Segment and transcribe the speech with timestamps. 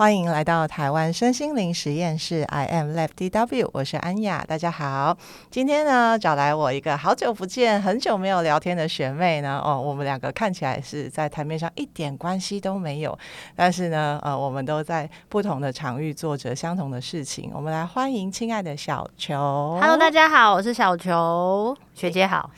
[0.00, 5.14] 欢迎来到台湾身心灵实验室，I am Left DW，我是安雅，大家好。
[5.50, 9.60] 今天呢，找来我一个好久不见、很久没有聊天的学妹呢。
[9.62, 13.18] 哦，我们两个看起来是在台面上一点关系都没有，
[13.54, 17.50] 但是呢，呃，我们都在不同的场域做着相同的事情。
[17.52, 19.36] 我们来欢迎亲爱的小球。
[19.82, 21.76] Hello，大家好，我是小球。
[22.00, 22.50] 学姐好，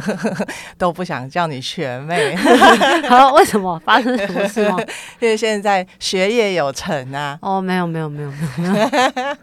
[0.76, 2.36] 都不想叫你学妹，
[3.08, 3.80] 好，为什么？
[3.86, 4.76] 发生什么事吗？
[5.18, 7.38] 因为现在学业有成啊。
[7.40, 9.36] 哦，没有，没有，没有，没有。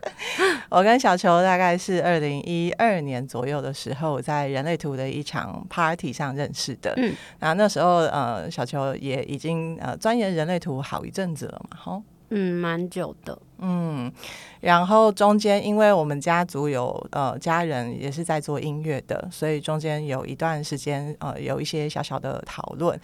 [0.69, 6.93] 我跟小球大概是二零一二年左右的时候，在人类图的一场 party 上认识的。
[6.97, 12.03] 嗯，然后那时候呃，小球也已经呃钻研人类图好一阵子了嘛，吼。
[12.29, 13.37] 嗯，蛮久的。
[13.61, 14.09] 嗯，
[14.61, 22.97] 然后中间因为我们家族有呃家人也是在做音乐的，所以中间有一段时间呃有一些小小的讨论。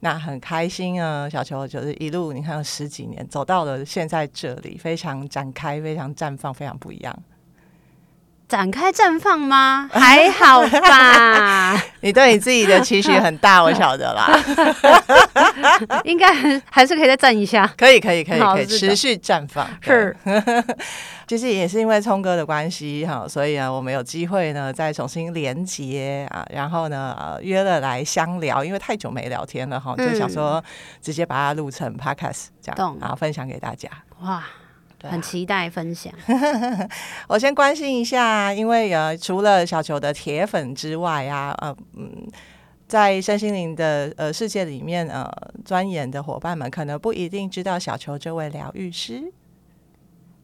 [0.00, 7.18] 那很开心啊，小球就是一路你看十几年走到了现在这里，非常展开，非常绽放，非常不一样。
[8.48, 9.88] 展开绽放吗？
[9.92, 11.82] 还好吧。
[12.00, 14.30] 你对你自己的期许很大，我晓得啦。
[16.04, 16.32] 应该
[16.70, 17.66] 还是可以再站一下。
[17.76, 19.66] 可以，可以，可以，可以持续绽放。
[19.80, 20.14] 是，
[21.26, 30.62] 其实也是因为聪哥的关系哈，所以呢，我们有机会呢再重新连接啊，然后呢呃约了来相聊，因为太久没聊天了哈，就想说
[31.00, 33.88] 直接把它录成 podcast 这样，然后分享给大家。
[34.20, 34.44] 哇。
[35.10, 36.12] 很期待分享。
[37.28, 42.26] 我先关心一下，因为呃，除了小球的铁粉之外啊，呃，嗯，
[42.86, 45.30] 在身心灵的呃世界里面，呃，
[45.64, 49.32] 钻研的伙伴们可能不一定知道小球这位疗愈师。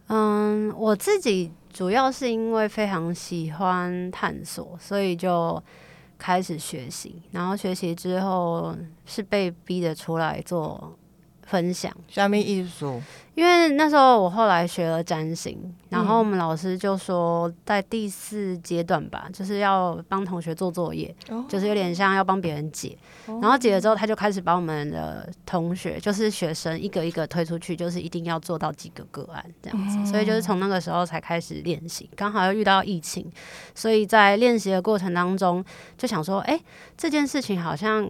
[0.09, 5.63] 嗯，我自己主要是因为非常喜欢探索，所以就
[6.19, 10.97] 开始学习，然后学习之后是被逼着出来做。
[11.51, 11.93] 分享。
[12.07, 13.03] 下面艺术，
[13.35, 22.97] 因为那时候我后来学了占星，然后我们老师就说，在第四阶段吧，就是要帮同学做作业，哦、就是有点像要帮别人解，
[23.27, 33.29] 哦、然后解了之后，他就开始把我们的同学，就是学生一个一个推出去，就是一定要做到几个个案这样子，嗯、所以就是从那个时候才开始练习，刚好又遇到疫情，
[33.75, 35.65] 所以在练习的过程当中，
[35.99, 36.65] 就想说，哎、欸，
[36.97, 38.09] 这件事情好像。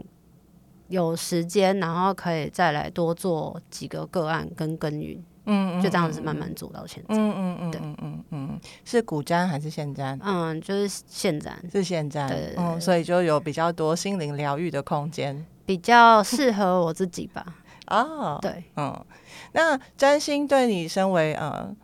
[0.90, 10.18] 有时间，然后可以再来多做几个个案跟耕耘，嗯，嗯，就这样子慢慢做到现在，嗯嗯嗯，对，嗯嗯嗯，是古占还是现占？
[10.22, 17.46] 嗯，就是现占，是现占，对对对，嗯，所以就有比较多心灵疗愈的空间，比较适合我自己吧。
[17.86, 19.04] 哦，对，嗯，
[19.52, 21.74] 那占星对你身为呃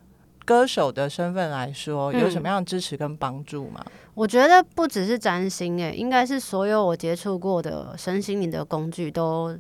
[0.47, 3.85] 歌手的身份来说，有什么样的支持跟帮助吗？
[3.85, 9.55] 嗯我觉得不只是占星，诶，应该是所有我接触过的身心灵的工具，都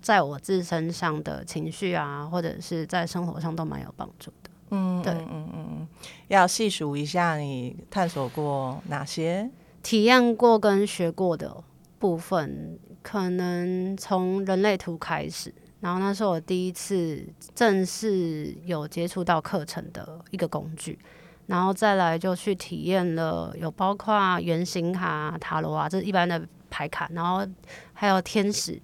[0.00, 4.50] 在我自身上的情绪啊，或者是在生活上都蛮有帮助的。
[4.70, 5.88] 嗯，对，嗯嗯嗯，
[6.28, 9.50] 要细数一下你探索过哪些、
[9.82, 11.62] 体验过跟学过的
[11.98, 20.98] 部分，可能从人类图开始，然后那是我第一次正式有接触到课程的一个工具。
[21.46, 27.42] 然后再来就去体验了，有包括圆形卡、塔罗啊，这一般的牌卡，然后
[27.94, 28.78] 还有天使、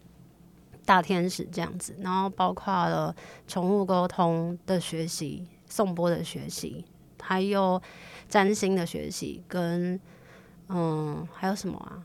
[0.87, 3.15] 大天使这样子，然后包括了
[3.47, 6.83] 宠物沟通的学习、颂钵的学习，
[7.21, 7.83] 还有
[8.31, 10.01] 占星的学习，跟
[10.69, 12.01] 嗯还有什么啊？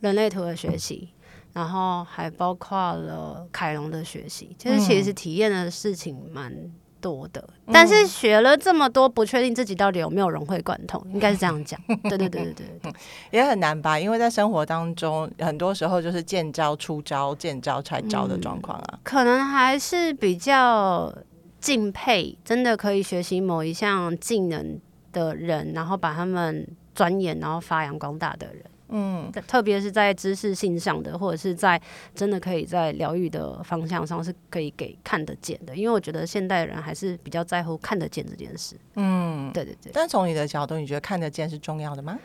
[0.00, 1.10] 人类图的学习，
[1.52, 6.52] 然后还包括了凯龙的学习，就是其实体验的事情蛮
[7.00, 11.78] 多的，但是学了这么多，不确定自己到底有没有融会贯通，应该是这样讲。
[12.08, 12.92] 对对对对对，对，
[13.32, 13.98] 也很难吧？
[13.98, 18.98] 因为在生活当中，很多时候就是见招出招，见招拆招的状况啊、嗯。
[19.02, 21.12] 可能还是比较
[21.60, 24.80] 敬佩，真的可以学习某一项技能
[25.12, 28.64] 的人，然后把他们钻研，然后发扬光大的人。
[28.94, 31.80] 嗯，特别是在知识性上的，或者是在
[32.14, 38.76] 真的可以在疗愈的方向上是可以给看得见的，因为我觉得现代人还是比较在乎看得见这件事。
[38.96, 39.90] 嗯，对对对。
[39.94, 42.18] 但从你的角度，你觉得看得见是重要的吗？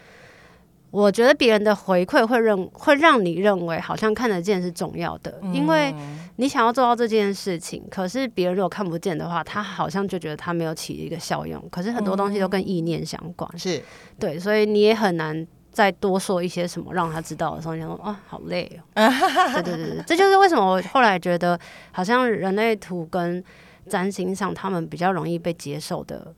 [0.89, 5.93] 我觉得别人的回馈会认会让你认为好像看得见是重要的，嗯、因为
[6.37, 11.61] 你想要做到这件事情，可是别人如果看不见的话，他好像就觉得他没有起一个效用。
[11.69, 13.83] 可是很多东西都跟意念相关，嗯、是
[14.17, 15.47] 对，所以你也很难。
[15.77, 19.07] 再多说一些什么让他知道的时候，你想说啊，好累哦。
[19.63, 21.59] 对对对，这就是为什么我后来觉得，
[21.91, 23.43] 好像人类图跟
[23.87, 26.33] 占星上，他们比较容易被接受的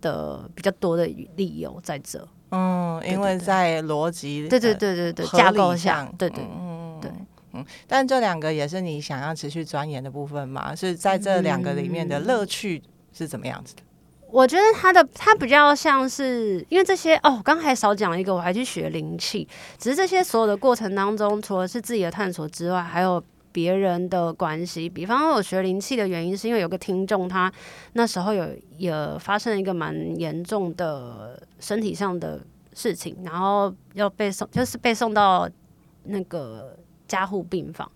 [0.00, 1.04] 的比较多的
[1.36, 2.26] 理由在这。
[2.50, 7.12] 嗯，因为在逻辑，对对对对对架构下，对对嗯对。
[7.52, 10.74] 嗯，但这两个也是你想要持续钻研的部分嘛？
[10.74, 12.82] 是在这两个里面的乐趣
[13.12, 13.82] 是怎么样子的？
[14.30, 19.46] 我觉得他的他比较像是，因为这些哦，刚才少讲了一个，我还去学灵气，
[19.78, 24.88] 只是这些所有的过程当中，除了是自己的探索之外，还有别人的关系。
[24.88, 27.52] 比方说，我学灵气的原因，是因为有个听众，他
[27.94, 28.46] 那时候有
[28.76, 32.40] 也发生了一个蛮严重的身体上的
[32.74, 35.48] 事情，然后要被送，就是被送到
[36.04, 36.76] 那个。
[37.08, 37.90] 加护病房，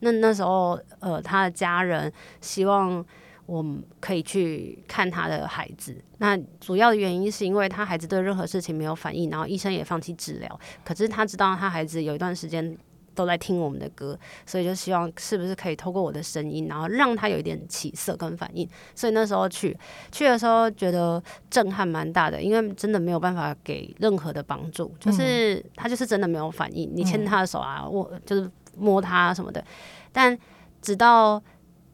[0.00, 2.12] 那那时候，呃，他的家人
[2.42, 3.02] 希望
[3.48, 5.96] 我们可以去看他的孩子。
[6.18, 10.60] 那主要的原因是因为他孩子对任何事情没有反应，然后医生也放弃治疗。
[10.84, 12.76] 可是他知道他孩子有一段时间
[13.14, 18.68] 都在听我们的歌，所以就希望是不是可以透过我的声音，然后让他有一点起色跟反应。
[18.94, 19.74] 所以那时候去
[20.12, 26.88] 去的时候，觉得震撼蛮大的，因为真的没有办法给任何的帮助，就是他就是真的没有反应。
[26.94, 28.50] 你牵他的手啊，我就是。
[28.80, 29.64] 摸他什么的，
[30.12, 30.38] 但
[30.80, 31.42] 直到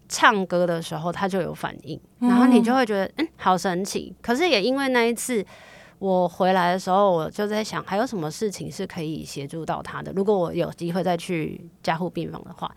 [0.08, 4.14] 唱歌的时候，他就有反应，然后你就会觉得，嗯，好神奇。
[4.20, 5.44] 可是也因为那一次
[5.98, 10.12] 我回来的时候，我就在想，还有什么事情是可以协助到他的？
[10.12, 12.70] 如果我有机会再去加护病房的话，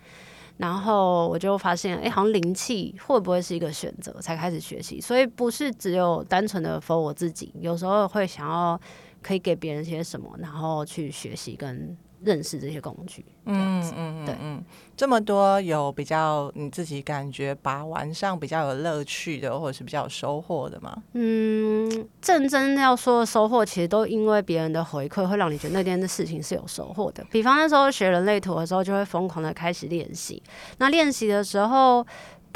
[0.58, 4.14] 然后我就发现，哎，好像灵气会不会是一个选择？
[4.22, 8.80] 才开始学习，所以不是只有单纯的 for 我自己，有时候会想要
[9.22, 11.98] 可以给别人些什么，然后去学习跟。
[12.24, 14.64] 认识这些工具，嗯嗯对嗯，
[14.96, 20.98] 这么多有比较你自己感觉把玩上比较有乐趣的，或者是比较有收获的吗？
[21.14, 27.24] 嗯，正真要说的收获，其实都因为别人的回馈，会让你觉得那天的事情是有收获的。
[27.32, 30.42] 比方那时候学人类图的时候，就会疯狂的开始练习。
[30.80, 32.06] 那练习的时候。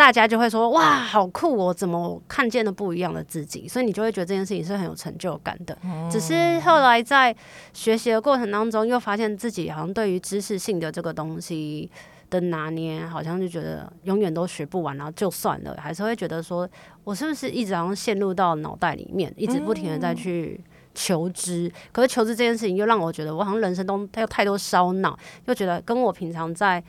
[0.01, 1.71] 大家就会说哇，好酷哦！
[1.71, 3.67] 怎么看见了不一样的自己？
[3.67, 5.77] 所以你就会觉得这件事情是很有成就感的。
[6.09, 7.35] 只是后来在
[7.71, 11.87] 学习的过程当中，又发现自己好像对于知识性的这个东西
[12.31, 16.67] 的拿捏，好像就觉得永远都学不完，然后就算了，还是会觉得说，
[17.03, 20.59] 我是不是一直好像陷入到脑袋里面，一直不停的在去
[20.95, 21.71] 求知？
[21.91, 25.15] 可是求知这件事情又让我觉得，我好像人生中有太多烧脑，
[25.45, 26.83] 又觉得跟我平常在。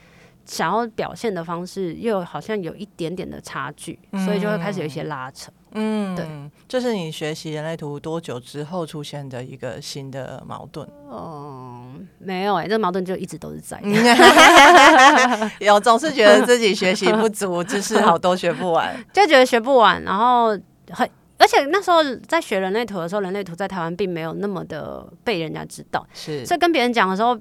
[0.44, 5.50] 想要表现的方式又好像有一点点的差距，嗯、所以就会开始有一些拉扯。
[5.74, 6.26] 嗯，对，
[6.68, 10.86] 这是你学习人类图多久之后出现的一个新的矛盾？
[11.10, 13.80] 嗯，没有哎、欸，这个矛盾就一直都是在。
[15.60, 20.02] 有总是觉得自己学习不足，知识好多学不完， 就觉得学不完。
[20.02, 20.48] 然后
[20.90, 21.08] 很，
[21.38, 27.38] 而且那时候在学人类图的时候，人类图在台湾并没有那么的被人家知道，是，所以跟别人讲的时候。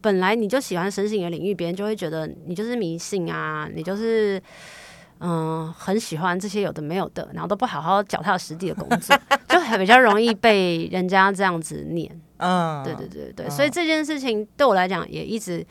[0.00, 4.40] 本来你就喜欢神性的领域，别人就会觉得你就是迷信啊，你就是
[5.18, 5.30] 嗯、
[5.66, 9.18] 呃、很喜欢这些有的没有的，然后都不好好脚踏实地的工作，
[9.48, 12.08] 就很比较容易被人家这样子念。
[12.36, 15.66] 嗯，对对对对，嗯、所以这件事情对我来讲也一直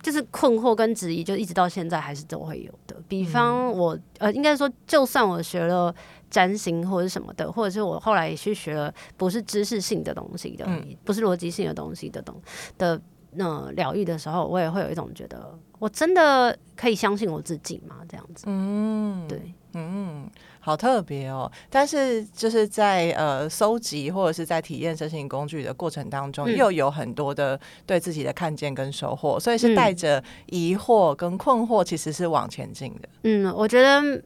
[0.00, 2.96] 就是困惑跟质疑，就一直到现在还是都会有的。
[3.06, 5.94] 比方我呃，应该说，就算我学了
[6.30, 12.34] 占星或者什么的，或者是我后来也去学了不是知识性的东西的，嗯、不是逻辑性的东西的东
[12.78, 12.98] 的。
[13.36, 17.96] 那疗愈的时候，我也会有一种觉得，我真的可以相信我自己吗？
[18.08, 20.28] 这样子，嗯，对，嗯，
[20.60, 21.50] 好特别哦。
[21.70, 33.08] 但是就是在呃搜集或者是在体验身心工具的过程当中，嗯、又有很多的对自己的看见跟收获，所以是带着疑惑跟困惑，其实是往前进的。
[33.22, 34.22] 嗯，我觉得。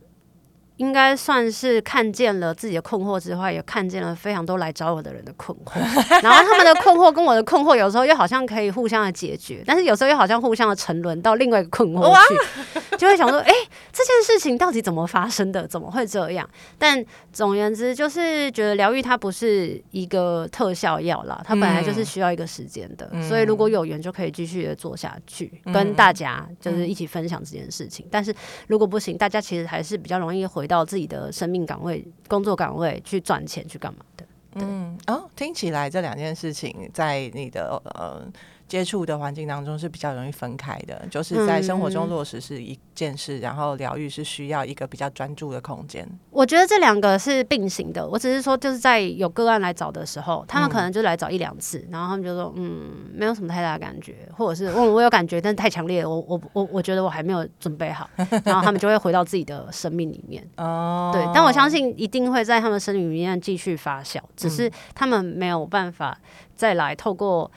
[0.80, 5.78] 应该算是看见了自己的困惑之外，也看见了非常多来找我的人的困惑。
[6.24, 15.68] 然后他们的困惑跟我的困惑，有时候又好像可以互相的解决，但是有时候又好像互相的沉沦到另外一个困惑去， 就会想说：哎、欸，这件事情到底怎么发生的？
[15.68, 16.48] 怎么会这样？
[16.78, 23.06] 但总而言之，就是觉得疗愈它不是一个特效药啦，它本来就是需要一个时间的。
[23.12, 28.06] 嗯、所以如果有缘，就可以继续的做下去，嗯、跟大家就是一起分享这件事情。
[28.06, 28.34] 嗯、但是
[28.66, 30.69] 如果不行，大家其实还是比较容易回。
[30.70, 34.24] 到自己的生命岗位、工作岗位去赚钱去干嘛的？
[34.54, 38.24] 嗯，哦，听起来这两件事情在你的呃。
[38.70, 46.08] 接触的环境当中是比较容易分开的，就是在生活中落实是一件事，嗯、然后疗愈是需要一个比较专注的空间。
[46.30, 48.08] 我觉得这两个是并行的。
[48.08, 58.08] 我只是说，就是在有个案来找的时候，他们可能就来找一两次，嗯、然后他们就说，嗯，没有什么太大的感觉，或者是我我有感觉，但是太强烈，我我我我觉得我还没有准备好，
[58.46, 60.48] 然后他们就会回到自己的生命里面。
[60.58, 66.16] 哦，对，但我相信一定会在他们生命里面继续发酵，只是他们没有办法
[66.54, 67.50] 再来透过。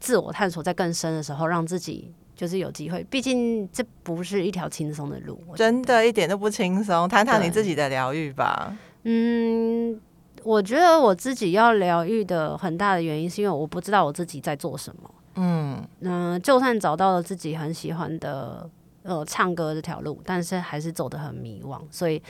[0.00, 3.04] 自我探索在更深的时候，让自己就是有机会。
[3.10, 7.08] 毕竟这不是一条轻松的路，真的一点都不轻松。
[7.08, 8.76] 谈谈你自己的疗愈吧。
[9.04, 10.00] 嗯，
[10.42, 15.10] 我觉得我自己要疗愈的很大的原因，是因为我不知道我自己在做什么。
[15.36, 18.68] 嗯嗯、呃，就算找到了自己很喜欢的
[19.02, 22.20] 呃唱歌这条路，但是还是走得很迷惘，所以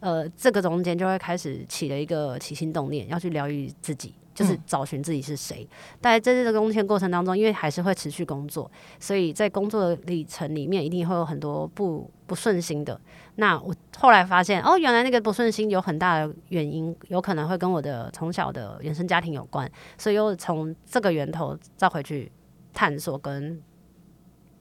[0.00, 4.14] 呃，这个中间就会开始起了一个起心动念，要去疗愈自己。
[4.36, 5.66] 就是找寻自己是谁，
[5.98, 13.00] 但在这个工签过程当中，因为还是会持续工作，所以在工作的历程里面，一定会有很多不不顺心的。
[13.36, 19.66] 那我后来发现，哦，原来那个不顺心有很大的原因，有可能会跟我的从小的原生家庭有关，
[19.96, 22.30] 所以又从这个源头再回去
[22.74, 23.58] 探索，跟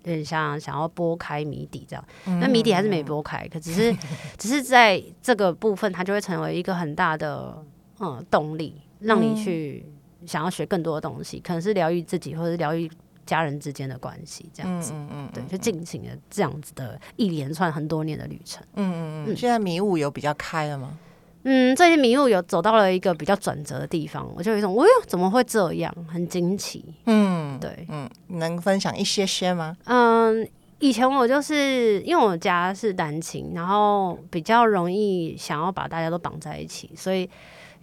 [0.03, 2.05] 有点像想要拨开谜底这样。
[2.39, 3.93] 那谜底还是没拨开，可只是
[4.37, 7.61] 只是在这个部分，它就会成为一个很大的
[7.99, 8.81] 嗯动力。
[9.05, 9.85] 让你去
[10.25, 12.89] 想要学更多的东西，嗯、可能是疗愈自己，或者是疗愈
[13.25, 19.35] 家人之间的关系，这样子，嗯嗯，嗯对，就进行了这样子的一连串很多年的旅程，嗯嗯嗯。
[19.35, 20.97] 现在迷雾有比较开了吗？
[21.43, 25.95] 嗯，这些迷雾有走到了一个比较转折的地方，我就有一种，哎呦，怎么会这样？
[26.07, 29.77] 很惊奇，嗯，对，嗯，能分享一些些吗？
[29.85, 30.47] 嗯，
[30.79, 37.29] 以前我就是因为我家是单亲，然后比较容易想要把大家都绑在一起，所以。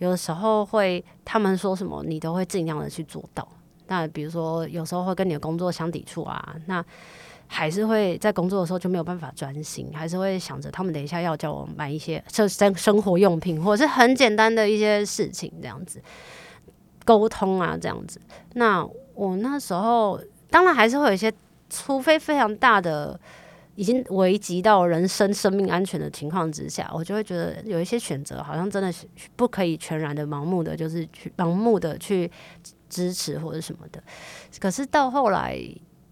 [0.02, 3.46] 有时候会，他们说什么，你都会尽量的去做到。
[3.86, 6.84] 那比如说，有时候会跟你的工作相抵触啊，那
[7.46, 16.02] 还是会在工作的时候就没有办法专心，还是会想着他们等一下要叫我买一些生生生活用品，或者是很简单的一些事情这样子
[17.04, 18.20] 沟通啊，这样子。
[18.54, 21.32] 那我那时候当然还是会有一些，
[21.70, 23.20] 除非非常大的。
[23.74, 32.30] 已经危及到人身生命安全的情况之下，我就会觉得有一些选择好像真的是不可以全然的盲目的，就是去盲目的去
[32.90, 34.02] 支持或者什么的。
[34.60, 35.58] 可是到后来，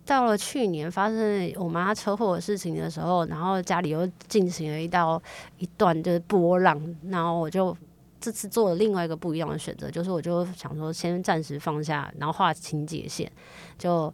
[0.07, 5.23] 到了去年发生我妈车祸的事情的时候，然后家里又进行了一道
[5.59, 7.77] 一段就是波浪，然后我就
[8.19, 13.31] 这次做了另外一个不一样的选择，就是我就想说先暂时放下，然后划清界线，
[13.77, 14.13] 就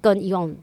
[0.00, 0.54] 跟以往。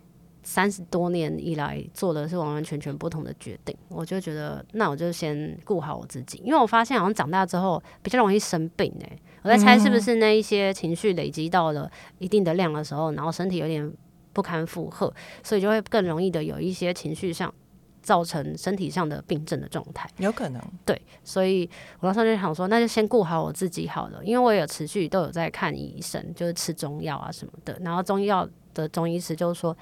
[0.44, 13.90] 三十多年以来做的是完完全全不同的决定，我就觉得那我就先顾好我自己，因为我发现好像长大之后比较容易生病诶、欸，我在猜是不是那一些情绪累积到了一定的量的时候，然后身体有点
[14.34, 17.54] 不堪负荷，所以就会更容易的有一些情绪上
[18.02, 20.62] 造成身体上的病症的状态，有可能。
[20.84, 21.70] 对，所以
[22.02, 29.76] 我当时候就想说，那就先顾好我自己好了，因为我有持续都有在看医生，就是吃中药啊什么的，然后中药的中医师就是说。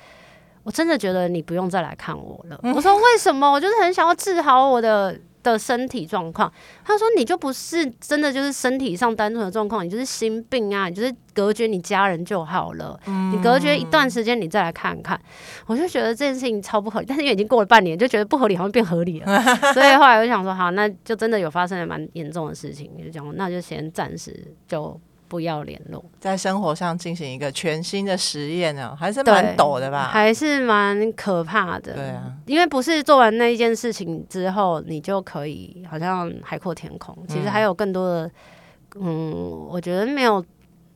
[0.63, 2.59] 我真的觉得你不用再来看我了。
[2.63, 3.51] 我说为什么？
[3.51, 6.51] 我就是很想要治好我的的身体状况。
[6.85, 12.99] 他说你就不是真的就是身体上单纯的状况，你就是心病啊，你就是隔绝你家人就好了。
[13.31, 15.19] 你隔绝一段时间，你再来看看。
[15.65, 19.41] 我就觉得这件事情超不合理，但是因为已经过了半年，就觉得不合理好像变合理了。
[19.73, 24.99] 所以后来我就想说，好，那就真的有发生了蛮严重的事情，就讲那就先暂时就。
[25.31, 30.09] 不要联络，在生活上进行一个全新的实验呢，还是蛮陡的吧？
[30.11, 31.93] 还是蛮可怕的。
[31.93, 37.17] 对啊，因为不是做完那一件事情之后，你就可以好像海阔天空。
[37.29, 38.27] 其实还有更多的，
[38.95, 40.43] 嗯，嗯，我觉得没有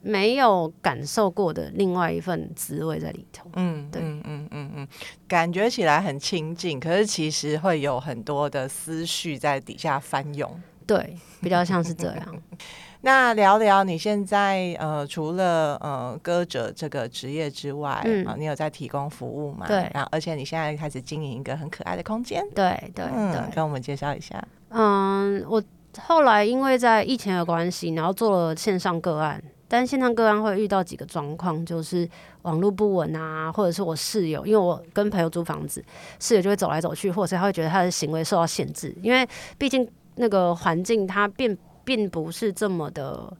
[0.01, 3.49] 没有感受过的另外一份滋味在里头。
[3.53, 4.87] 嗯，对，嗯嗯嗯嗯，
[5.29, 10.61] 感觉起来很亲近，可是其实会有很多的思绪在底下翻涌。
[10.85, 12.35] 对，比较像是这样。
[13.05, 19.67] 那聊聊你现在呃，除了呃歌者这个职业之外，嗯、呃，你有在提供服务吗？
[19.67, 24.43] 对，然后而且你现在开始经营一个很可爱的空间，对对对，嗯、跟我们介绍一下。
[24.69, 25.61] 嗯，我
[25.99, 32.09] 后来因为在疫情的关系，然后做了线上个案，但线上个案会遇到几个状况，就是
[32.41, 35.85] 网络不稳啊，或者是我室友，因为我跟朋友租房子，
[36.19, 39.27] 室友就会走来走去，或者是他会觉得他的行为受到限制，因为
[39.59, 41.55] 毕竟那个环境它变。
[41.85, 43.31] 并不是这么的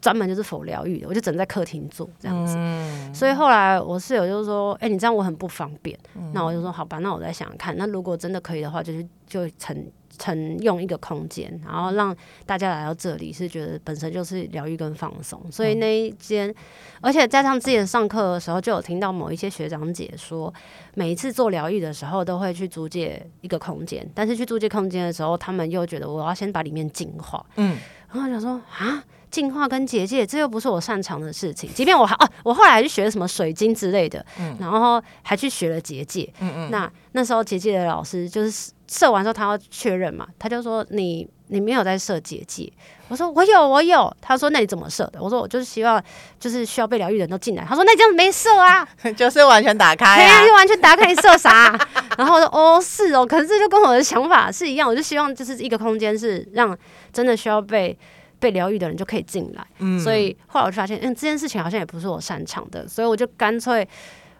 [0.00, 2.54] 专门就是否疗愈的，我就只能在客厅做这样子。
[2.56, 5.96] 嗯、所以后来我室友就说：“哎、欸，你这样我很不方便。
[6.14, 7.76] 嗯”那我就说：“好吧，那我再想想看。
[7.76, 9.76] 那如果真的可以的话，就是就承
[10.18, 12.14] 承用一个空间，然后让
[12.46, 15.40] 大家来到这里是觉得本身就是疗愈跟放松。
[15.50, 16.54] 所以那一间，嗯、
[17.00, 20.52] 而且加上之前上课的时候，就有听到某一些学长姐说，
[20.94, 27.44] 每一次做疗愈的时候都会去租借一个空间，但是去租借空间的时候，他们又觉得我要先把里面净化。
[27.56, 27.78] 嗯。
[28.12, 31.70] 然后我想说啊，净化跟结界，这又不是我擅长的事情。
[31.72, 36.30] 即便我还哦、啊，我后来还去学了什么水晶之类的，嗯、然后还去学了结界。
[36.40, 36.70] 嗯嗯。
[36.70, 42.70] 那那时候结界的老师就是设完之后，他要确认嘛，他就说你你没有在射结界。
[43.08, 44.14] 我说我有我有。
[44.20, 45.22] 他说那你怎么射的？
[45.22, 46.02] 我说我就是希望
[46.38, 47.64] 就是需要被疗愈的人都进来。
[47.64, 51.76] 他说那这样没射啊， 就是完全打开、啊， 对啊，就完全打开，你设啥？
[52.18, 56.76] 然后我说哦是哦，可是这就跟我的想法是一样，我就希望就是一个空间是让
[57.12, 57.98] 真的需要被。
[58.42, 59.64] 被疗愈的人就可以进来。
[59.78, 63.88] 嗯，所以后来我就发现，嗯，这件事情好像也不是我擅长的，所以我就干脆。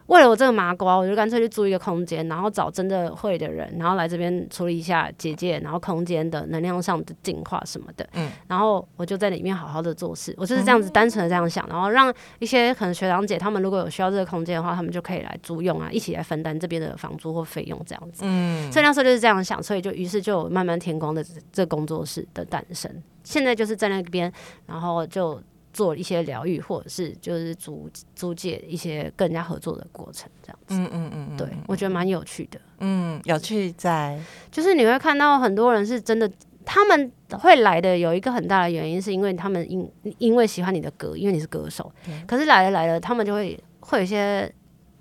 [0.07, 8.07] 为了我这个麻瓜，我就干脆去租一个空间，然后找真的会的人，然后来这边处理一下结界，然后空间的能量上的净化什么的。
[8.15, 18.23] 嗯，然后我就在里面好好的做事，我就是这样子单纯的这样想，然后让一些可能学长姐他们如果有需要这个空间的话，他们就可以来租用啊，一起来分担这边的房租或费用这样子。
[18.27, 22.91] 嗯，所以那时候就是这样想，所以就于是就慢慢天光的这工作室的诞生。
[23.23, 24.33] 现在就是在那边，
[24.67, 25.41] 然后就。
[25.73, 30.75] 做一些疗愈，或者是就是租租借一些跟人家合作的过程，这样子。
[30.75, 32.61] 嗯嗯嗯，对，我觉得蛮有趣的。
[32.79, 36.31] 嗯，有趣在就是你会看到很多人是真的，
[36.65, 37.11] 他们
[37.41, 41.91] 会来的有一个很大的原因，是因为他们因因为喜欢你的歌，因为你是歌手。
[42.09, 44.53] 嗯、可是来了来了，他们就会会有一些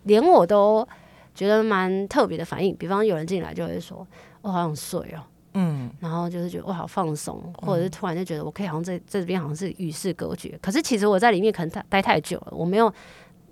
[0.04, 0.88] 连我都
[1.36, 4.08] 觉得蛮特别的反应，比方有人进来就会说
[4.42, 5.24] ：“我好想睡哦。”
[5.54, 10.58] 嗯，然后就是觉得我好放松，或者是突然就觉得我可以好像在这边好像是与世隔绝。
[10.62, 12.94] 可是其实我在里面可能待待太久了，我没有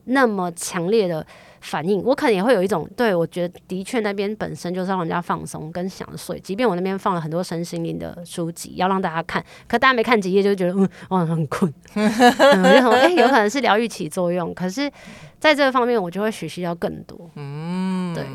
[0.05, 1.25] 那么强烈的
[1.61, 2.01] 反应。
[2.03, 6.39] 我可能也会有一种，对，我觉得的确那边本身就是让人家放松跟想睡。
[6.39, 11.71] 即便我那边放了很多身心灵的书籍要让大家看，可大家没看 几页就觉得嗯，哇，很困。
[11.95, 14.53] 嗯、我就说，哎，有可能是疗愈起作用。
[14.53, 14.89] 可是
[15.37, 17.29] 在这个方面，我就会学习到更多。
[17.35, 18.25] 嗯，对。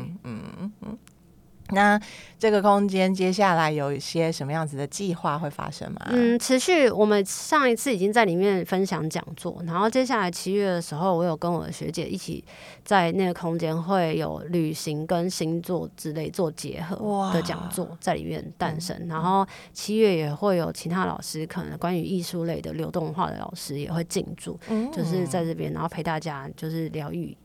[1.71, 1.99] 那
[2.37, 5.99] 这个空间接下来有一些什么样子的计划会发生吗？
[6.09, 6.89] 嗯，持续。
[6.91, 12.43] 我们上一次已经在里面分享讲座，然后接下来七月的时候，我有跟我的学姐一起
[12.83, 18.95] 在那个空间会有旅行跟星座之类做结合的讲座在里面诞生。
[19.07, 24.59] 然后七月也会有其他老师，可能关于艺术类的流动化的老师也会进驻，
[24.93, 27.35] 就是在这边，然后陪大家就是疗愈。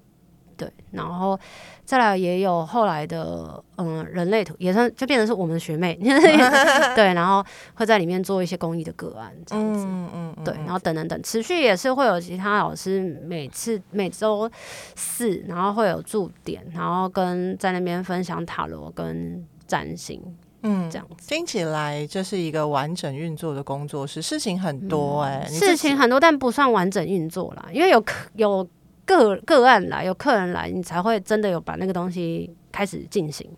[0.61, 1.40] 对，然后
[1.87, 5.94] 再来也有后来的，嗯，人类图也算就变成是我们的学妹，
[6.94, 7.42] 对，然后
[7.73, 14.51] 会在里面做一些公益的个案这样子，嗯嗯，对，然后等等等，持续也是会有其他老师每次每周
[14.94, 20.23] 四，然后会有驻点，然后跟在那边分享塔罗跟占星，
[20.62, 28.68] 嗯，这样子听起来这是一个完整运作的工作室，事情很多哎、欸，事情很多，但不算完整运作啦，因为有有。
[29.11, 33.49] 个个案来，有客人来，你才会真的有把那个东西开始进行。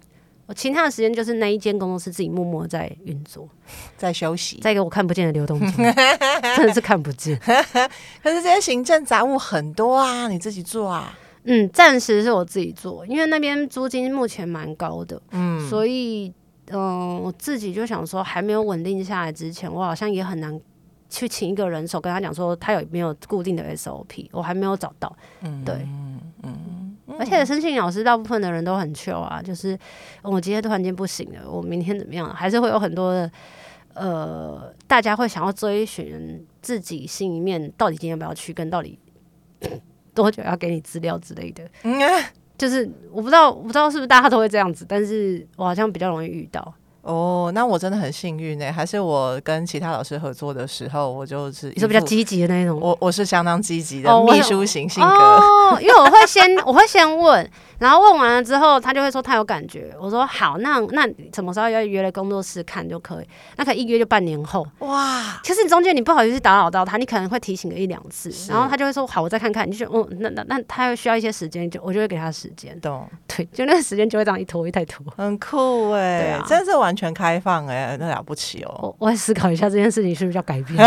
[0.47, 3.49] 我其他的时间就是那一间工作室自己默默在运作，
[3.97, 5.71] 在休息，在一个我看不见的流动中，
[6.57, 7.39] 真的是看不见。
[8.23, 11.17] 可是这些行政杂物很多啊，你自己做啊？
[11.45, 16.33] 嗯，暂时是我自己做，因为那边租金目前蛮高的，嗯，所以
[16.71, 20.61] 嗯、呃，我自己就想说，还没有稳定下来之前，我好像也很难。
[21.13, 25.15] 去请一个人手，跟他讲说他有没有固定的 SOP，我还没有找到。
[25.43, 29.79] 嗯，对，嗯嗯，而且申请老师大部分的人都很 chill 啊，就是
[30.23, 32.33] 我今天突然间不行了，我明天怎么样？
[32.35, 33.31] 还是会有很多的
[33.93, 38.99] 呃，大家会想要追寻自己心里面到底今天要不要去，跟到底
[40.15, 41.63] 多久要给你资料之类的。
[41.83, 42.01] 嗯，
[42.57, 46.73] 就是我不知道，我不知道是不是大家都会这样子，但是我好像比较容易遇到。
[47.03, 48.73] 哦，那我真的很幸运呢。
[48.73, 52.79] 还是我跟其他老师合作的时候，我就是你是比较积极的那种。
[52.81, 57.49] 我我是相当积极的秘书型性格，哦， 因为我会先我会先问。
[57.79, 59.93] 然后问完了之后，他就会说他有感觉。
[60.01, 63.27] 我说好，那那什么时候要约来工作室看就可以？
[63.57, 64.65] 那可以一约就半年后。
[64.79, 65.41] 哇！
[65.43, 69.69] 其实你中间你不好意思打扰到他，你可能会提醒个一两次，然后他就会说好，我再看看。
[69.69, 72.79] 你就哦，那那那他又需要一些时间，就我就会给他时间。
[72.81, 73.05] 懂？
[73.27, 75.05] 对，就那个时间就会这样一拖一太拖。
[75.17, 78.79] 很酷哎，对啊，真是完全开放哎，那了不起哦。
[78.83, 80.77] 我我会思考一下这件事情是不是要改变，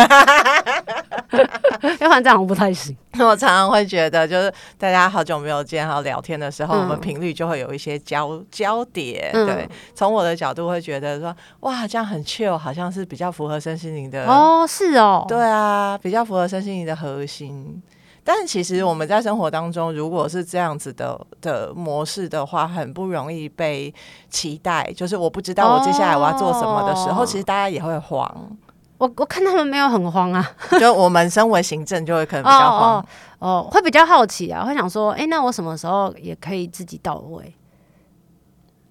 [1.99, 2.95] 要不然这样不太行。
[3.19, 9.31] 我常常会觉得，就是大家好久没有见，好聊天的时候，嗯、我们频率就会有一些交交叠。
[9.33, 14.25] 嗯、对，从我的角度会觉得说，哇，这样很 chill，好像是比较符合身心灵的。
[14.25, 17.81] 哦，是哦，对啊，比较符合身心灵的核心。
[18.27, 23.93] 但其实我们在生活当中，如果是这样子的的模式的话，很不容易被
[24.31, 24.91] 期待。
[24.97, 28.57] 就是我不知道我接下来我要做什么的时候，哦、其实大家也会慌。
[28.97, 30.43] 我我看他们没有很慌啊，
[30.79, 33.05] 就我们身为行政就会可能比较慌哦，
[33.37, 37.53] 哦，哦，会比较好奇啊，会想说，哎、欸，那我什么时候也可以自己到位？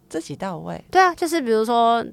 [0.09, 0.85] 自己到位？
[0.93, 2.05] 对啊，就是比如说。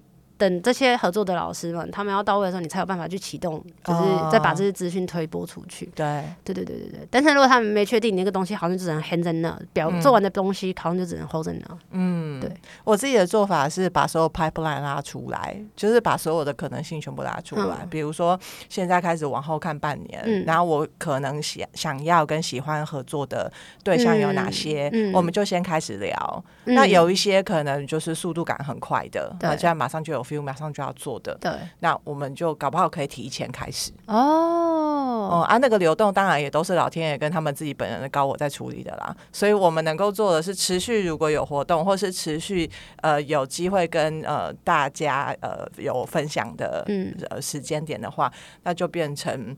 [0.42, 4.02] 等这些合作的老师们，他们要到位的时候，你才有办法去启动，就是
[4.32, 5.86] 再把这些资讯推播出去。
[5.94, 7.08] 对、哦，对对对对对。
[7.12, 11.78] 但是如果他们没确定你那个东西，好像就只能 hand 在那，表做完的东西好像就只能 hold 在那。
[11.92, 12.52] 嗯，对。
[12.84, 17.78] 我自己的做法是把所有 pipeline 拉出来，就是把所有的可能性全部拉出来。
[17.84, 23.52] 嗯、比如说，现在开始往后看半年，嗯、然后我可能想想要跟喜欢合作的
[23.84, 26.44] 对象有哪些，我们就先开始聊。
[26.66, 30.26] 嗯、那有一些可能就是速度感很快的，那这样马上就有。
[30.32, 42.70] Feel 马上就要做的，对，那我们就搞不好可以提前开始哦，哦啊，那个流动当然也都是老天爷跟他们自己本人的高我在处理的啦，所以我们能够做的是持续，如果有活动或是持续
[43.02, 48.32] 呃有机会跟呃大家呃有分享的嗯呃时间点的话，
[48.64, 49.58] 那就变成。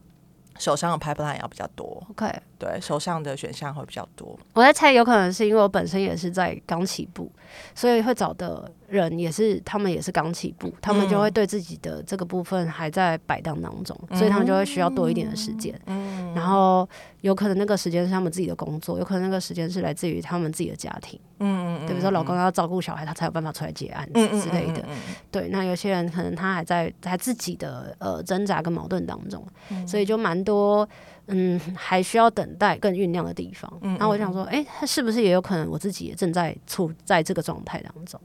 [0.60, 4.38] 手上的 pipeline 要比较多，OK，对，手上的选项会比较多。
[4.54, 7.28] 我在猜，有可能是因为我本身也是在刚起步，
[7.74, 15.74] 所以会找的人也是他们也是刚起步，他们就会对自己的这个部分还在摆荡当中，嗯、所以他们就会需要多一点的时间。
[15.88, 16.88] 嗯，然后
[17.22, 21.20] 有可能那个时间是他们自己的工作，有可能那个时间是来自于他们自己的家庭。
[21.40, 24.86] 嗯嗯，比如说老公要照顾小孩，他才有办法出来接案子之类的。
[25.30, 30.88] 对，那有些人可能他还在他自己的呃挣扎跟矛盾当中，嗯、所以就蛮多
[31.28, 33.72] 嗯还需要等待更酝酿的地方。
[33.82, 38.20] 嗯，然后我想说，哎、欸，他是不是也有可能我自己也正在处在这个状态当中？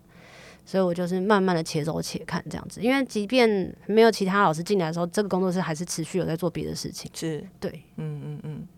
[0.69, 7.11] 所以我就是慢慢的且走且看这样子，因为即便没有其他老师进来的时候，这个工作室还是持续有在做别的事情。
[7.15, 8.69] 是，对，嗯嗯嗯。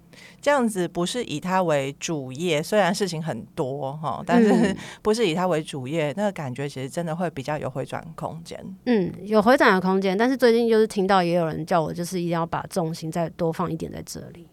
[0.41, 8.57] 这样子不是以他为主业，虽然事情很多哈，但是 不是以他为主业，那个感觉其实真的会比较有回转空间。
[8.87, 14.47] 嗯，有回转的空间，但是最近就是听到也有人叫我，就是一定要把重心再多放一点在这里。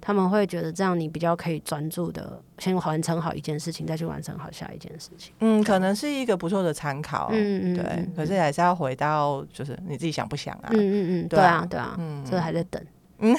[0.00, 5.32] 他们会觉得这样你比较可以专注的先完成好一件事情，再去完成好下一件事情。
[5.40, 7.28] 嗯，可能是一个不错的参考。
[7.32, 8.08] 嗯嗯，对。
[8.16, 10.68] 可是还是要回到，就是你自己想不想啊？
[10.72, 12.82] 嗯嗯嗯，对啊对啊，嗯，这还在等。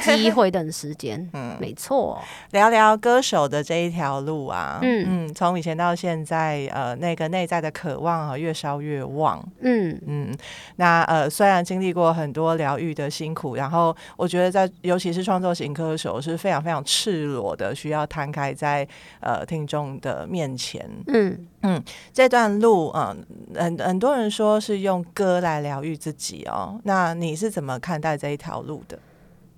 [0.03, 2.19] 机会等时间， 嗯，没错。
[2.51, 10.35] 聊聊歌手的这一条路啊，嗯嗯，从以前到现在，呃，那个内在的渴望啊，越烧越旺，嗯嗯。
[10.75, 18.87] 那呃，虽然经历过很多疗愈的辛苦，然后我觉得在尤其是创作型歌手是非常非常赤裸的，需要摊开在
[19.21, 21.83] 呃听众的面前，嗯嗯。
[22.13, 26.79] 这段路，嗯，很很多人说是用歌来疗愈自己哦。
[26.83, 28.99] 那你是怎么看待这一条路的？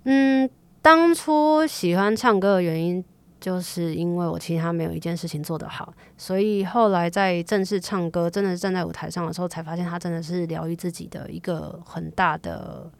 [0.04, 0.50] 嗯，
[0.82, 3.04] 当初喜欢唱歌的原因，
[3.40, 12.92] 就是因为我其他没有一件事情做得好，所以后来在正式唱歌，真的是站在舞台上的时候，才发现它真的是疗愈自己的一个很大的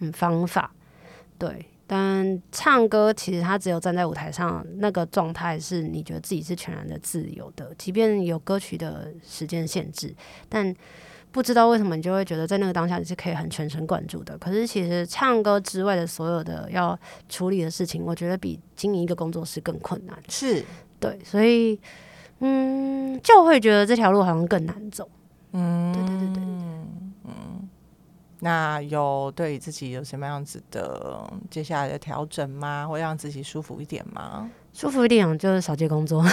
[0.00, 0.72] 嗯方法。
[1.38, 10.12] 对，但唱歌其实它只有站在舞台上那个状态，是你觉得自己是全然的自由的，即便有歌曲的时间限制，
[10.48, 10.74] 但。
[11.34, 14.38] 不知道为什么你就会觉得在那个当下你是可以很全神贯注的。
[14.38, 16.96] 可是其实唱歌之外的所有的要
[17.28, 20.16] 处理的事情，我觉得比经营一个工作室更困难。
[20.28, 20.64] 是
[21.00, 21.76] 对，所以
[22.38, 25.08] 嗯，就会觉得这条路好像更难走。
[25.50, 26.42] 嗯，对对对对，
[27.24, 27.68] 嗯。
[28.38, 32.86] 那有对自己有什么样子的接下来的调整吗？
[32.86, 34.48] 会让自己舒服一点吗？
[34.72, 36.22] 舒服一点就是少接工作。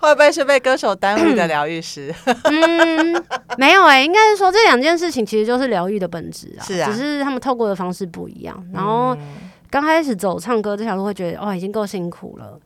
[0.00, 2.12] 会不会是被歌手耽误的 疗愈师？
[2.44, 3.24] 嗯，
[3.58, 8.66] 没有哎、欸，应该是说这两件事情其实就是疗愈的本质啊，是啊，只是他们透过的方式不一样。
[8.72, 9.14] 然后
[9.68, 12.58] 刚开始走唱歌这条路，会觉得哦，已经够辛苦了。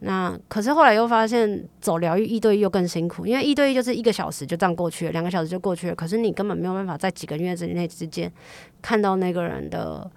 [0.00, 5.94] 那可是后来又发现走疗愈一对一又更辛苦，因为一对一就是一个小时就这样过去了，两个小时就过去了。
[5.94, 8.30] 可是你根本没有办法在几个月之内之间
[8.82, 10.10] 看到那个人的。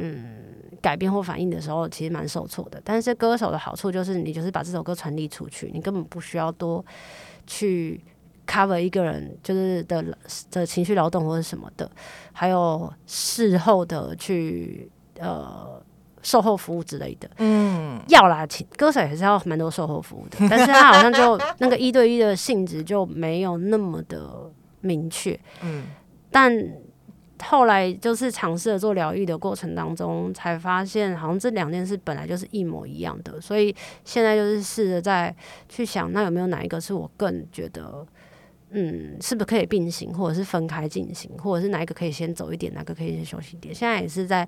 [0.00, 0.36] 嗯，
[0.80, 2.80] 改变或反应的时候，其实蛮受挫的。
[2.82, 6.84] 但是歌手的好处就是，你就是把这首歌传递出去，你根本不需要多
[7.46, 8.00] 去
[8.46, 10.02] cover 一个人就是的
[10.50, 11.90] 的情绪劳动或者什么的，
[12.32, 15.82] 还有事后的去呃
[16.22, 17.28] 售后服务之类的。
[17.36, 25.38] 嗯，要啦，歌手也是要蛮多售后服务的， 但是他好像就那个一对一的性质就没有那么的明确。
[25.62, 25.84] 嗯，
[26.30, 26.56] 但。
[27.42, 33.74] 后来就是尝试着做疗愈的过程当中，才发现好像这两件事本来就是一模一样的，所以
[34.04, 35.34] 现在就是试着在
[35.68, 38.06] 去想，那有没有哪一个是我更觉得，
[38.70, 43.74] 嗯，是不是可以并行，或者是分开进行，或者是哪一个可以先走一点，哪个可以先休息一点？
[43.74, 44.46] 现在也是在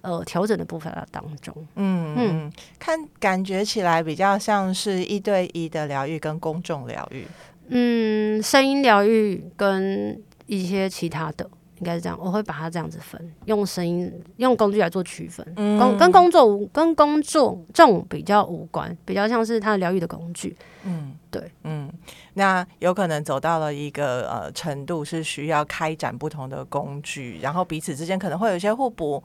[0.00, 1.54] 呃调整的部分当中。
[1.76, 7.24] 嗯嗯，看感觉起来比较像是一对一的疗愈跟公众疗愈，
[7.68, 11.48] 嗯，声音疗愈跟一些其他的。
[11.82, 20.56] 应该是这样，我会把它这样子分，用声音、用工具来做区分，嗯、工跟工作无跟工作重比较无关，比较像是它的疗愈的工具。
[20.84, 21.92] 嗯，对，嗯，
[22.34, 29.20] 那有可能走到了一个呃程度，是需要开展不同的工具，然后彼此之间可能会有一些互补。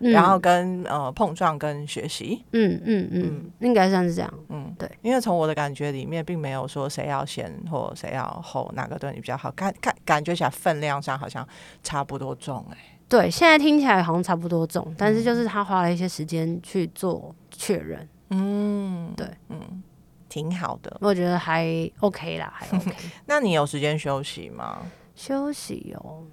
[0.00, 3.50] 然后跟呃碰撞跟学习，嗯嗯嗯，嗯。
[3.60, 4.74] 应该算是这样，嗯。
[4.78, 11.46] 对，因为从我的感觉里面，并没有说谁要先或谁要后，哪个对你比较好，感感感觉起来分量上好像
[11.82, 19.82] 差不多重哎、欸，对，现在听起来好像差不多重，但是就是他花了一些时间去做确认，嗯，对，嗯。
[20.26, 20.96] 挺好的。
[21.00, 21.64] 我觉得还
[22.00, 22.92] OK 啦，还 OK。
[23.26, 24.80] 那你有时间休息吗？
[25.14, 26.24] 休息哦，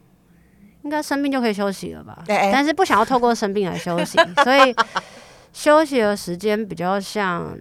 [0.83, 2.23] 应该生病就可以休息了吧？
[2.25, 4.75] 对欸，但是不想要透过生病来休息， 所以
[5.53, 7.57] 休息的时间比较像，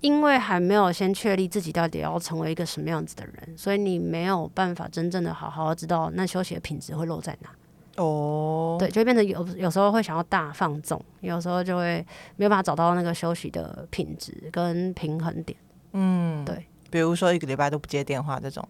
[0.00, 7.50] 因为还没有先确立自己到底要成为一个什么样子的人，所以你没有办法真正的好好知道那休息的品质会落在哪。
[7.96, 12.04] 哦，对，就会变成有有时候会想要大放纵，有时候就会
[12.36, 15.58] 没有办法找到那个休息的品质跟平衡点。
[15.92, 18.66] 嗯，对，比如说一个礼拜都不接电话这种，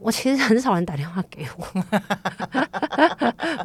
[0.00, 1.66] 我其实很少人打电话给我。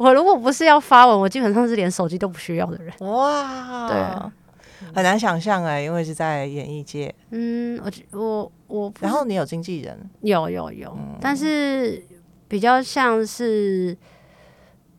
[0.00, 2.92] 我如果不是要发文，我基本上是连手机都不需要的人。
[3.00, 3.96] 哇，对，
[4.94, 7.14] 很难想象哎，因为是在演艺界。
[7.30, 10.10] 嗯，我我我，然后你有经纪人？
[10.20, 12.02] 有有有，嗯，但是
[12.48, 13.96] 比较像是。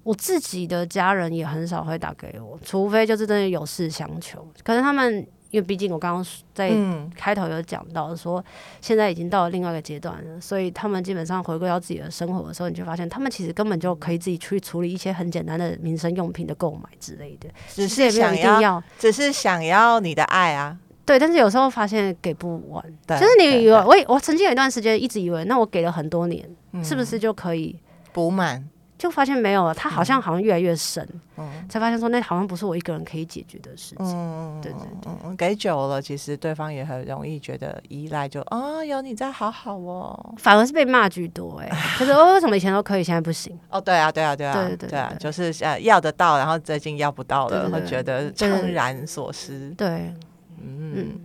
[0.03, 4.45] 我自己的家人也很少会打给我，除非就是真的有事相求。
[4.61, 6.71] 可是他们，因为毕竟我刚刚在
[7.15, 8.43] 开头有讲到说，
[8.81, 20.75] 现在已经到了另外一个阶段了，所以他们基本上回归到自己的生活的时候，你就发现他们其实根本就可以自己去处理一些很简单的民生用品的购买之类的，只是想要，只是想要你的爱啊。
[21.05, 27.77] 对，但是有时候发现给不完，就是你以为我我曾经有一段时间一直以为，那我给了很多年，嗯、是不是就可以
[28.11, 28.67] 补满？
[29.03, 34.05] 就发现没有了，他好像好像越来越深，嗯，才发现说那好像不是我一个人可以解决的事情。
[34.05, 40.33] 嗯，对对对，嗯，给久了，其实对方也很容易觉得依赖，就啊，有你在，好好哦。
[40.37, 43.59] 反而是被骂居多哎， 可是为什么以前都可以，现在不行？
[43.69, 49.69] 哦，对啊，对啊，对啊，对对对啊，就是呃要得到，然后最近要不到了，会觉得怅然所失。
[49.71, 50.13] 对，
[50.61, 51.19] 嗯，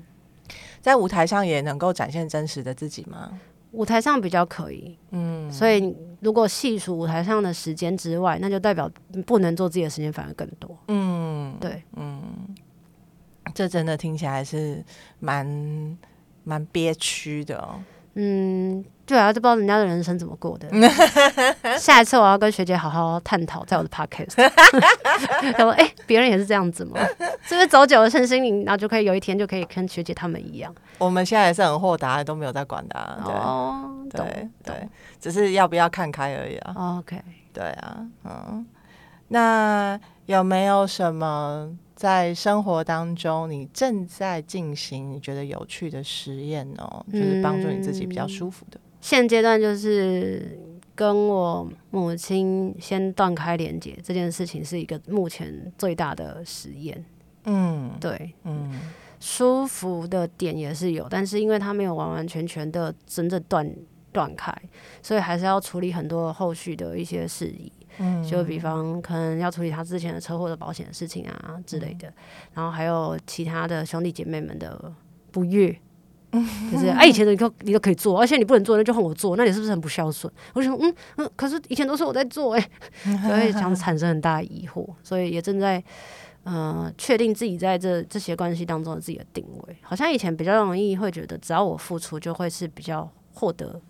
[0.80, 3.30] 在舞台上也能够展现真实的自己吗？
[3.70, 8.90] 舞台上比较可以，嗯，所以如果细数舞台上的时间之外，那就代表
[9.24, 12.22] 不能做自己的时间反而更多，嗯，对，嗯，
[13.54, 14.84] 这真的听起来是
[15.20, 15.98] 蛮
[16.44, 17.80] 蛮憋屈的哦，
[18.18, 18.84] 嗯。
[19.08, 20.68] 对啊，就不知道人家的人生怎么过的。
[21.80, 24.34] 下一次我要跟学姐好好探讨，在我的 podcast。
[25.56, 27.00] 他说：“哎、欸，别人也是这样子吗？
[27.42, 33.16] 是不是走久了身心灵，然后就可以有一天就可以跟学姐他们一样？”我们现在也是很豁达，都没有在管他。
[33.24, 36.74] 对哦，对对，只是要不要看开而已啊。
[36.76, 37.18] Oh, OK，
[37.54, 38.66] 对啊，嗯，
[39.28, 47.04] 那有没有什么在生活当中你正在进行你觉得有趣的实验哦？
[47.12, 48.78] 就是帮助你自己比较舒服的。
[49.00, 50.56] 现阶段就是
[50.94, 57.04] 跟我母亲先断开连接这件事情，是一个目前最大的实验。
[57.46, 58.70] 嗯，对，嗯，
[59.18, 63.68] 舒服的点也是有，但是因为它没有完完全全的真正断
[64.12, 64.52] 断开，
[65.02, 67.72] 所以还是要处理很多后续的一些事宜。
[67.98, 72.12] 嗯，就比方可能要处理他之前的车祸的保险的事情啊之类的，
[72.54, 74.92] 然后还有其他的兄弟姐妹们的
[75.32, 75.76] 不悦。
[76.70, 80.30] 就是哎，以前的你都你都可以做，而且你不能做，那就换我做，那你是不是很不孝顺？
[80.52, 82.70] 我就说嗯嗯，可是以前都是我在做哎，
[83.26, 85.82] 所以想产生很大的疑惑，所以也正在
[86.44, 89.76] 呃确定自己在这这些关系当中的自己的定位。
[89.80, 93.80] 好像以前比较容易会觉得，只要我付出，就会是比较获得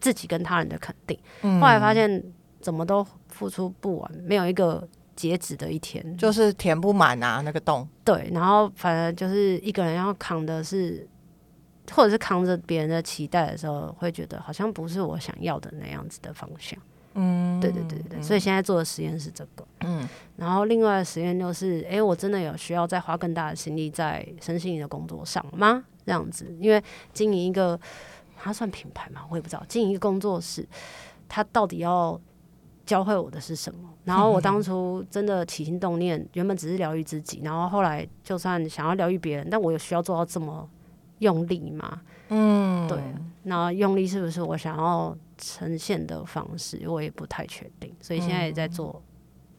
[0.00, 1.18] 自己跟他人的肯定。
[1.60, 2.22] 后来发现
[2.60, 7.88] 怎么都付出不完，没有一个截止的一天，就是填不满啊那个洞。
[8.04, 11.08] 对，然后反正就是一个人要扛的是。
[11.90, 16.78] 或者是扛着别人的期待的时候，会觉得好像不是我想要的那样子的方向。
[17.14, 19.66] 嗯，对对对对，所以现在做的实验是这个。
[19.80, 20.06] 嗯，
[20.36, 25.82] 然后另外的实验就是，哎，我真的有需要再花更大的心力在身心灵的工作上吗？
[26.04, 26.82] 这样子，因为
[27.14, 27.80] 经营一个，
[28.40, 29.22] 它算品牌吗？
[29.30, 29.62] 我也不知道。
[29.68, 30.66] 经营一个工作室，
[31.28, 32.20] 它到底要
[32.86, 33.88] 教会我的是什么？
[34.04, 40.68] 然后我当初真的起心动念，原本只是疗愈自己，然后后来就算想要疗愈别人，但我有需要做到这么。
[41.18, 42.96] 用力吗，嗯，对，
[43.42, 49.02] 那用力是不是我想要呈现的方式，我也不太确定，所以现在也在做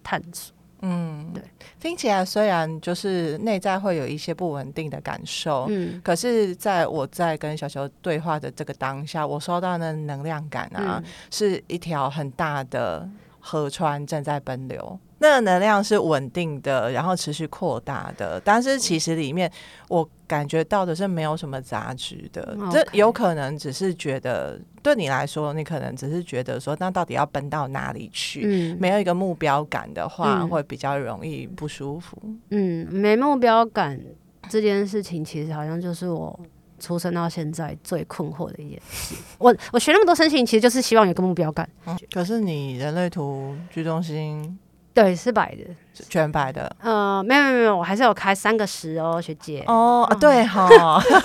[0.01, 0.55] 探索。
[0.81, 1.43] 嗯，对，
[1.79, 13.07] 听起来虽然就是内在会有一些不稳定的感受，嗯，可是在我在跟小球对话的这个当下，我收到的能量感啊，嗯，是一条很大的
[13.39, 14.99] 河川正在奔流。
[15.19, 19.51] 那个能量是稳定的，然后持续扩大的，但是其实里面
[19.89, 22.57] 我感觉到的是没有什么杂质的。
[22.71, 28.43] 这有可能只是觉得对你来说，你可能只是觉得说，那到底要奔到哪里去？
[28.45, 32.17] 嗯，没有一个目标感的话，嗯，会比较容易不舒服。
[32.51, 33.99] 嗯，没目标感
[34.47, 36.39] 这件事情，其实好像就是我
[36.79, 39.15] 出生到现在最困惑的一件事。
[39.37, 41.69] 我我学那么多身心，其实就是希望有个目标感。
[41.85, 44.57] 嗯，可是你人类图居中心。
[45.01, 45.63] 对，是白的，
[46.09, 46.75] 全白的。
[46.81, 49.63] 呃，没有没有没有，我还是有开三个十哦，学姐。
[49.67, 50.67] 哦，啊、对哈，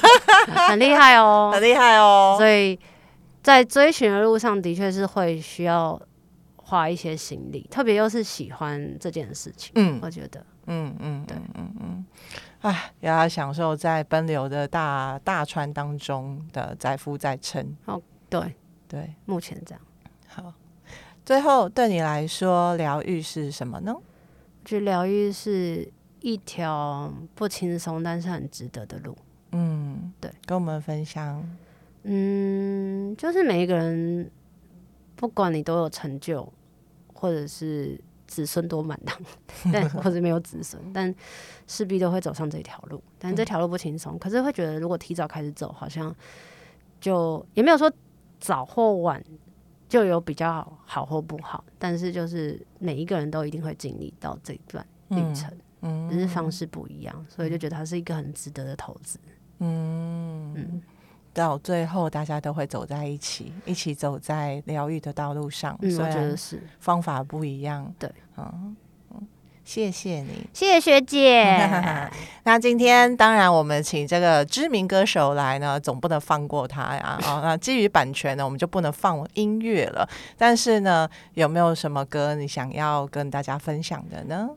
[0.68, 2.36] 很厉害哦， 很厉害哦。
[2.38, 2.78] 所以
[3.42, 6.00] 在追寻的路上，的确是会需要
[6.56, 9.72] 花一些心力，特别又是喜欢这件事情。
[9.74, 12.06] 嗯，我觉得，嗯嗯，对，嗯嗯，
[12.60, 17.76] 哎，也要享受在奔流的大大川当中的载浮载沉。
[17.86, 18.54] 哦，对
[18.86, 19.80] 对，目前这样。
[21.24, 21.26] 好。
[21.26, 23.94] 最后，对你来说，疗愈是什么呢？
[23.94, 24.02] 我
[24.64, 29.16] 觉得疗愈是一条不轻松，但是很值得的路。
[29.52, 31.42] 嗯，对，跟我们分享。
[32.02, 34.30] 嗯，就是每一个人，
[35.16, 36.46] 不管你都有成就，
[37.14, 39.18] 或者是子孙多满堂，
[39.72, 41.14] 但 或者没有子孙，但
[41.66, 43.02] 势必都会走上这条路。
[43.18, 46.14] 但这条路不轻松，嗯，可是会觉得，如果提早开始走，好像
[47.00, 47.90] 就也没有说
[48.38, 49.24] 早或晚。
[49.94, 55.48] 就有比较好或不好，但是就是每一个人都一定会经历到这段旅程，
[55.82, 59.20] 嗯，只是方式不一样，所以就觉得它是一个很值得的投资，
[59.60, 60.82] 嗯嗯，
[61.32, 66.60] 到最后大家都会走在一起，一起走在疗愈的道路上，嗯，我觉得是。
[66.80, 68.76] 方法不一样，对，嗯。
[69.64, 71.58] 谢谢你，谢谢学姐。
[72.44, 77.18] 那今天当然我们请这个知名歌手来呢，总不能放过他呀。
[77.26, 80.06] 哦，那基于版权呢，我们就不能放音乐了。
[80.36, 84.50] 但是呢，有没有什么歌你想要跟大家分享的呢？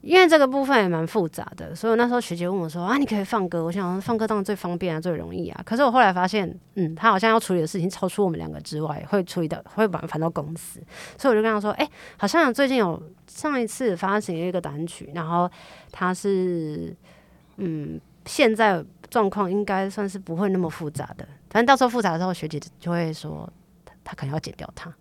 [0.00, 5.60] 因为这个部分也蛮复杂的，所以那时候学姐问我说：“啊，你可以放歌？”我想放歌当然最方便啊，最容易啊。
[5.64, 10.80] 可是我后来发现，嗯，他好像要处理的事情超出我们两个之外，会处理的会麻烦到公司，
[11.18, 15.50] 所以我就跟他说：“哎、好像最近有上一次发行一个单曲，然后
[15.90, 16.96] 他是，
[17.56, 23.52] 嗯，现在状况应该算是不会那么复杂的，反正到时候复杂的时候，学姐就会说
[24.04, 24.94] 他，可能要剪掉它。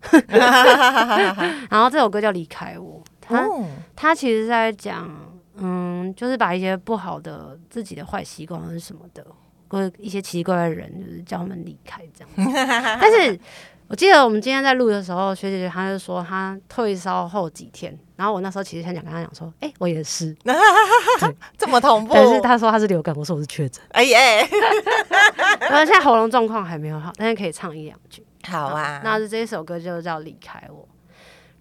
[1.69, 3.47] 然后这首歌叫《离开我》。”他
[3.95, 5.09] 他其实是在讲，
[5.55, 9.25] 嗯，就是把一些不好的自己的坏习惯或者什么的，
[9.67, 12.53] 或者一些奇怪的人，就是叫他们离开这样。
[13.01, 13.39] 但是
[13.87, 20.35] 我记得我们今天在录的时候，学姐姐她就说她退烧后几天，然后我那时候其实很想跟她讲说，哎、欸，我也是，
[21.57, 22.13] 这么同步。
[22.13, 23.81] 但是她说她是流感，我说我是确诊。
[23.89, 24.41] 哎耶，
[25.71, 28.25] 我现在喉咙状况还没有好，但是可以唱一两句。
[28.43, 30.87] 好啊，那是这一首歌就叫离开我。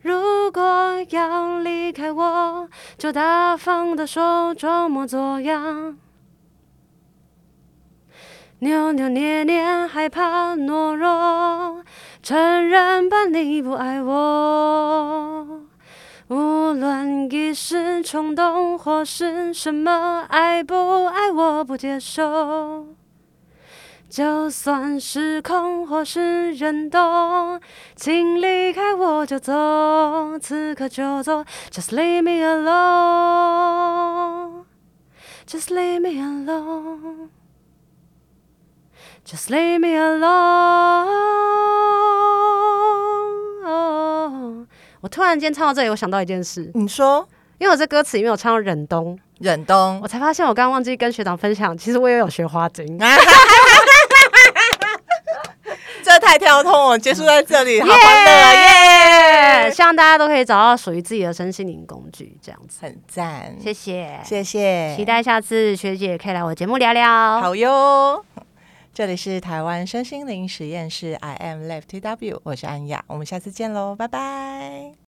[0.07, 0.62] 如果
[1.11, 5.99] 要离开我，就大方地说，装模作样，
[8.61, 11.83] 扭扭捏捏，害怕懦弱，
[12.23, 12.38] 承
[12.69, 15.62] 认吧，你不爱我。
[16.29, 22.87] 无论一时冲动或是什么，爱不爱我不接受。
[24.09, 27.61] 就算时空或是人动，
[27.97, 31.45] 请离开我就走，此刻就走。
[31.71, 33.47] Just leave me alone.
[35.47, 37.29] Just leave me alone.
[39.27, 41.07] Just leave me alone.
[45.01, 46.71] 我突然间唱到这里，我想到一件事。
[46.75, 52.99] 你说，因为我这歌词里面有唱到忍冬，忍冬，我才发现我刚刚忘记跟学长分享，其实我也有学花精。
[56.18, 59.70] 这太跳通了，结束在这里，好欢乐耶！
[59.70, 63.55] 希望大家都可以找到属于自己的身心灵工具，这样子很赞。
[63.61, 67.38] 谢谢，谢谢，期待下次学姐可以来我节目聊聊。
[67.40, 68.24] 好哟，
[68.94, 75.06] 这里是台湾身心灵实验室，I am Left T W，我是安雅，我们下次见喽，拜拜。